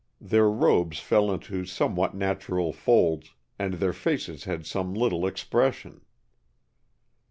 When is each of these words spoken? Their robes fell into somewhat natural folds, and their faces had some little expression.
Their 0.19 0.49
robes 0.49 0.97
fell 0.99 1.31
into 1.31 1.63
somewhat 1.63 2.15
natural 2.15 2.73
folds, 2.73 3.35
and 3.59 3.75
their 3.75 3.93
faces 3.93 4.45
had 4.45 4.65
some 4.65 4.95
little 4.95 5.27
expression. 5.27 6.01